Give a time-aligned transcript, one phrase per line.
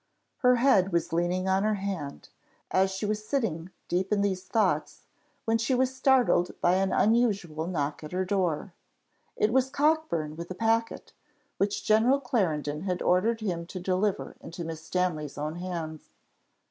[0.37, 2.29] Her head was leaning on her hand,
[2.71, 5.03] as she was sitting deep in these thoughts,
[5.45, 8.73] when she was startled by an unusual knock at her door.
[9.35, 11.13] It was Cockburn with a packet,
[11.57, 16.09] which General Clarendon had ordered him to deliver into Miss Stanley's own hands.